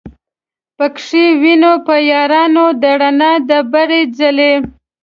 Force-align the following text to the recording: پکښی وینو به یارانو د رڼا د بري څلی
پکښی 0.77 1.25
وینو 1.41 1.73
به 1.85 1.95
یارانو 2.11 2.65
د 2.81 2.83
رڼا 3.01 3.31
د 3.49 3.51
بري 3.71 4.01
څلی 4.17 4.53